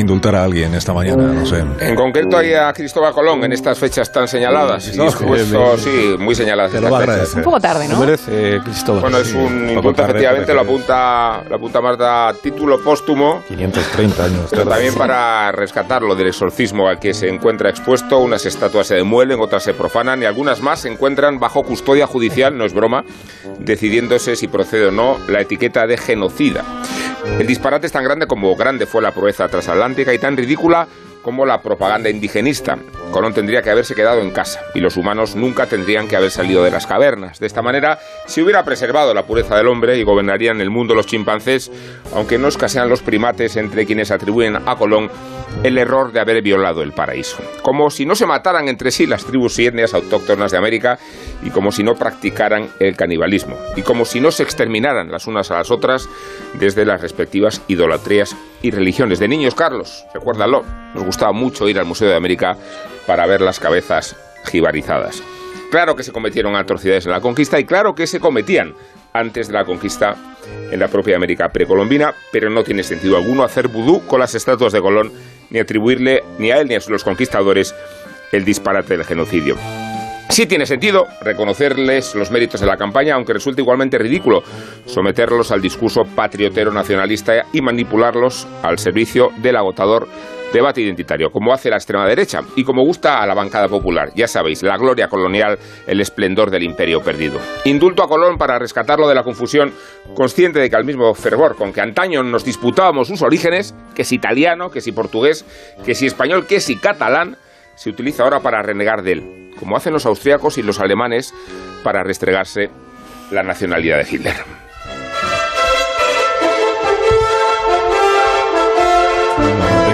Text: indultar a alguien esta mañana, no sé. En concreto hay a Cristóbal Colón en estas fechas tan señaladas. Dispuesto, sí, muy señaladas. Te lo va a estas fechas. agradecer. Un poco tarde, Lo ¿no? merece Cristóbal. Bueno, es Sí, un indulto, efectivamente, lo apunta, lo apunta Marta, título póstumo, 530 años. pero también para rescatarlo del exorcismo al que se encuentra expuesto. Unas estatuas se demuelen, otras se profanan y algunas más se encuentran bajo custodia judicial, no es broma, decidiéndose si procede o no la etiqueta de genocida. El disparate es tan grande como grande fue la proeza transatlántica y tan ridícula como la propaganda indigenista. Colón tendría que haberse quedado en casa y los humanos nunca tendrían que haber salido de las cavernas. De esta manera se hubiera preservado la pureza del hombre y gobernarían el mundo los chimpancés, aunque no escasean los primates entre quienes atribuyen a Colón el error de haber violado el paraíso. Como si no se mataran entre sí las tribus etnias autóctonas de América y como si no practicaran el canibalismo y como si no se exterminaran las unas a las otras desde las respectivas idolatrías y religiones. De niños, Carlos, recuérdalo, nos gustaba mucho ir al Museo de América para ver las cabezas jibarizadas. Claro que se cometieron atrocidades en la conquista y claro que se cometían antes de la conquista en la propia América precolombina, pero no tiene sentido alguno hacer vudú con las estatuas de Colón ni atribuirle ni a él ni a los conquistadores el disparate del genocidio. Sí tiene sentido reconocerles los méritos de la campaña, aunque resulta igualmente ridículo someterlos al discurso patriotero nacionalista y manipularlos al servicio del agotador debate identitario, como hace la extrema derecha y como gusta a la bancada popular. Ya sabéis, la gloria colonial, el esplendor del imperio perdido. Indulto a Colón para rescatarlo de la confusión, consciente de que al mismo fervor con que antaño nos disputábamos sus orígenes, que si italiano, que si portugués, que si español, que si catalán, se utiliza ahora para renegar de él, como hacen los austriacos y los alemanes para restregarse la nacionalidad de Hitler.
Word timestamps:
indultar 0.00 0.34
a 0.34 0.44
alguien 0.44 0.74
esta 0.74 0.92
mañana, 0.92 1.22
no 1.32 1.46
sé. 1.46 1.64
En 1.80 1.94
concreto 1.94 2.36
hay 2.36 2.52
a 2.54 2.72
Cristóbal 2.72 3.12
Colón 3.12 3.42
en 3.44 3.52
estas 3.52 3.78
fechas 3.78 4.10
tan 4.12 4.28
señaladas. 4.28 4.92
Dispuesto, 4.92 5.78
sí, 5.78 6.14
muy 6.18 6.34
señaladas. 6.34 6.72
Te 6.72 6.80
lo 6.80 6.90
va 6.90 6.98
a 6.98 7.00
estas 7.02 7.14
fechas. 7.14 7.34
agradecer. 7.34 7.38
Un 7.38 7.44
poco 7.44 7.60
tarde, 7.60 7.88
Lo 7.88 7.94
¿no? 7.94 8.00
merece 8.00 8.60
Cristóbal. 8.64 9.00
Bueno, 9.02 9.18
es 9.18 9.28
Sí, 9.28 9.36
un 9.36 9.70
indulto, 9.70 10.02
efectivamente, 10.02 10.54
lo 10.54 10.60
apunta, 10.60 11.42
lo 11.48 11.56
apunta 11.56 11.80
Marta, 11.80 12.34
título 12.42 12.80
póstumo, 12.82 13.42
530 13.48 14.24
años. 14.24 14.46
pero 14.50 14.66
también 14.66 14.94
para 14.94 15.50
rescatarlo 15.52 16.14
del 16.14 16.28
exorcismo 16.28 16.88
al 16.88 16.98
que 16.98 17.12
se 17.14 17.28
encuentra 17.28 17.70
expuesto. 17.70 18.18
Unas 18.18 18.44
estatuas 18.46 18.86
se 18.86 18.94
demuelen, 18.96 19.40
otras 19.40 19.62
se 19.64 19.74
profanan 19.74 20.22
y 20.22 20.26
algunas 20.26 20.60
más 20.60 20.80
se 20.80 20.88
encuentran 20.88 21.38
bajo 21.38 21.62
custodia 21.62 22.06
judicial, 22.06 22.56
no 22.56 22.64
es 22.64 22.72
broma, 22.74 23.04
decidiéndose 23.58 24.36
si 24.36 24.48
procede 24.48 24.86
o 24.86 24.90
no 24.90 25.16
la 25.28 25.40
etiqueta 25.40 25.86
de 25.86 25.96
genocida. 25.96 26.64
El 27.38 27.46
disparate 27.46 27.86
es 27.86 27.92
tan 27.92 28.04
grande 28.04 28.26
como 28.26 28.56
grande 28.56 28.86
fue 28.86 29.02
la 29.02 29.12
proeza 29.12 29.48
transatlántica 29.48 30.14
y 30.14 30.18
tan 30.18 30.36
ridícula 30.36 30.88
como 31.22 31.44
la 31.44 31.60
propaganda 31.60 32.08
indigenista. 32.08 32.78
Colón 33.16 33.32
tendría 33.32 33.62
que 33.62 33.70
haberse 33.70 33.94
quedado 33.94 34.20
en 34.20 34.30
casa 34.30 34.60
y 34.74 34.80
los 34.80 34.98
humanos 34.98 35.36
nunca 35.36 35.64
tendrían 35.64 36.06
que 36.06 36.16
haber 36.16 36.30
salido 36.30 36.62
de 36.62 36.70
las 36.70 36.86
cavernas. 36.86 37.40
De 37.40 37.46
esta 37.46 37.62
manera 37.62 37.98
se 38.26 38.42
hubiera 38.42 38.62
preservado 38.62 39.14
la 39.14 39.24
pureza 39.24 39.56
del 39.56 39.68
hombre 39.68 39.96
y 39.96 40.02
gobernarían 40.02 40.60
el 40.60 40.68
mundo 40.68 40.94
los 40.94 41.06
chimpancés, 41.06 41.72
aunque 42.14 42.36
no 42.36 42.48
escasean 42.48 42.90
los 42.90 43.00
primates 43.00 43.56
entre 43.56 43.86
quienes 43.86 44.10
atribuyen 44.10 44.56
a 44.56 44.76
Colón 44.76 45.10
el 45.62 45.78
error 45.78 46.12
de 46.12 46.20
haber 46.20 46.42
violado 46.42 46.82
el 46.82 46.92
paraíso. 46.92 47.38
Como 47.62 47.88
si 47.88 48.04
no 48.04 48.14
se 48.14 48.26
mataran 48.26 48.68
entre 48.68 48.90
sí 48.90 49.06
las 49.06 49.24
tribus 49.24 49.58
etnias 49.58 49.94
autóctonas 49.94 50.52
de 50.52 50.58
América 50.58 50.98
y 51.42 51.48
como 51.48 51.72
si 51.72 51.82
no 51.82 51.94
practicaran 51.94 52.68
el 52.80 52.96
canibalismo 52.96 53.56
y 53.76 53.80
como 53.80 54.04
si 54.04 54.20
no 54.20 54.30
se 54.30 54.42
exterminaran 54.42 55.10
las 55.10 55.26
unas 55.26 55.50
a 55.50 55.56
las 55.56 55.70
otras 55.70 56.06
desde 56.52 56.84
las 56.84 57.00
respectivas 57.00 57.62
idolatrías 57.66 58.36
y 58.60 58.72
religiones. 58.72 59.20
De 59.20 59.28
niños, 59.28 59.54
Carlos, 59.54 60.04
recuérdalo, 60.12 60.64
nos 60.94 61.04
gustaba 61.04 61.32
mucho 61.32 61.66
ir 61.66 61.78
al 61.78 61.86
Museo 61.86 62.10
de 62.10 62.16
América 62.16 62.58
para 63.06 63.26
ver 63.26 63.40
las 63.40 63.60
cabezas 63.60 64.16
jibarizadas. 64.44 65.22
Claro 65.70 65.96
que 65.96 66.02
se 66.02 66.12
cometieron 66.12 66.56
atrocidades 66.56 67.06
en 67.06 67.12
la 67.12 67.20
conquista 67.20 67.58
y 67.58 67.64
claro 67.64 67.94
que 67.94 68.06
se 68.06 68.20
cometían 68.20 68.74
antes 69.12 69.48
de 69.48 69.54
la 69.54 69.64
conquista 69.64 70.16
en 70.70 70.78
la 70.78 70.88
propia 70.88 71.16
América 71.16 71.48
precolombina, 71.48 72.14
pero 72.30 72.50
no 72.50 72.62
tiene 72.62 72.82
sentido 72.82 73.16
alguno 73.16 73.42
hacer 73.42 73.68
vudú 73.68 74.06
con 74.06 74.20
las 74.20 74.34
estatuas 74.34 74.72
de 74.72 74.80
Colón 74.80 75.12
ni 75.50 75.58
atribuirle 75.58 76.22
ni 76.38 76.50
a 76.50 76.60
él 76.60 76.68
ni 76.68 76.74
a 76.74 76.80
los 76.88 77.04
conquistadores 77.04 77.74
el 78.32 78.44
disparate 78.44 78.96
del 78.96 79.06
genocidio. 79.06 79.56
Sí 80.28 80.46
tiene 80.46 80.66
sentido 80.66 81.06
reconocerles 81.22 82.14
los 82.14 82.30
méritos 82.30 82.60
de 82.60 82.66
la 82.66 82.76
campaña, 82.76 83.14
aunque 83.14 83.32
resulta 83.32 83.60
igualmente 83.60 83.96
ridículo 83.96 84.42
someterlos 84.84 85.52
al 85.52 85.62
discurso 85.62 86.04
patriotero 86.04 86.72
nacionalista 86.72 87.46
y 87.52 87.60
manipularlos 87.60 88.46
al 88.62 88.78
servicio 88.78 89.30
del 89.38 89.56
agotador 89.56 90.08
debate 90.52 90.80
identitario, 90.80 91.30
como 91.30 91.52
hace 91.52 91.70
la 91.70 91.76
extrema 91.76 92.06
derecha 92.06 92.40
y 92.54 92.64
como 92.64 92.82
gusta 92.84 93.22
a 93.22 93.26
la 93.26 93.34
bancada 93.34 93.68
popular. 93.68 94.10
Ya 94.14 94.28
sabéis, 94.28 94.62
la 94.62 94.76
gloria 94.76 95.08
colonial, 95.08 95.58
el 95.86 96.00
esplendor 96.00 96.50
del 96.50 96.62
imperio 96.62 97.02
perdido. 97.02 97.38
Indulto 97.64 98.02
a 98.02 98.08
Colón 98.08 98.38
para 98.38 98.58
rescatarlo 98.58 99.08
de 99.08 99.14
la 99.14 99.22
confusión, 99.22 99.72
consciente 100.14 100.58
de 100.58 100.70
que 100.70 100.76
al 100.76 100.84
mismo 100.84 101.14
fervor 101.14 101.56
con 101.56 101.72
que 101.72 101.80
antaño 101.80 102.22
nos 102.22 102.44
disputábamos 102.44 103.08
sus 103.08 103.22
orígenes, 103.22 103.74
que 103.94 104.04
si 104.04 104.16
italiano, 104.16 104.70
que 104.70 104.80
si 104.80 104.92
portugués, 104.92 105.44
que 105.84 105.94
si 105.94 106.06
español, 106.06 106.46
que 106.46 106.60
si 106.60 106.76
catalán, 106.76 107.36
se 107.74 107.90
utiliza 107.90 108.22
ahora 108.22 108.40
para 108.40 108.62
renegar 108.62 109.02
de 109.02 109.12
él, 109.12 109.50
como 109.58 109.76
hacen 109.76 109.92
los 109.92 110.06
austriacos 110.06 110.58
y 110.58 110.62
los 110.62 110.80
alemanes 110.80 111.34
para 111.84 112.02
restregarse 112.02 112.70
la 113.30 113.42
nacionalidad 113.42 113.98
de 113.98 114.08
Hitler. 114.10 114.65